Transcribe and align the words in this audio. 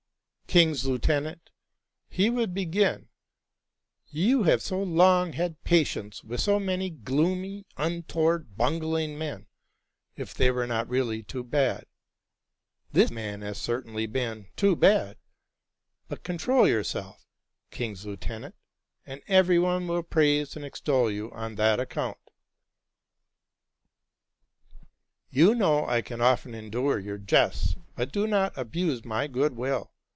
"''¢¢ 0.51 0.53
King's 0.53 0.85
lieutenant,' 0.85 1.49
he 2.09 2.29
would 2.29 2.53
begin,' 2.53 3.07
you 4.27 4.43
have 4.43 4.61
so 4.61 4.83
long 4.83 5.31
had 5.31 5.63
patience 5.63 6.25
with 6.25 6.41
so 6.41 6.59
many 6.59 6.89
gloomy, 6.89 7.65
untoward, 7.77 8.57
bungling 8.57 9.17
men, 9.17 9.47
if 10.17 10.33
they 10.33 10.51
were 10.51 10.67
not 10.67 10.89
really 10.89 11.23
too 11.23 11.41
bad. 11.45 11.85
This 12.91 13.09
man 13.09 13.41
has 13.43 13.59
certainly 13.59 14.05
been 14.05 14.47
too 14.57 14.75
bad: 14.75 15.15
but 16.09 16.21
control 16.25 16.67
yourself, 16.67 17.25
king's 17.69 18.05
lieutenant; 18.05 18.55
and 19.05 19.21
every 19.29 19.57
one 19.57 19.87
will 19.87 20.03
praise 20.03 20.57
and 20.57 20.65
extol 20.65 21.09
you 21.09 21.31
on 21.31 21.55
that 21.55 21.79
account.' 21.79 22.17
"''¢ 24.83 24.85
You 25.29 25.55
know 25.55 25.85
I 25.85 26.01
can 26.01 26.19
often 26.19 26.53
endure 26.53 26.99
your 26.99 27.17
jests, 27.17 27.77
but 27.95 28.11
do 28.11 28.27
not 28.27 28.51
abuse 28.57 29.05
my 29.05 29.27
good 29.27 29.55
will. 29.55 29.93